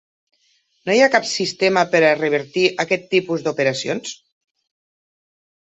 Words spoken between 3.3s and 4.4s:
d’operacions?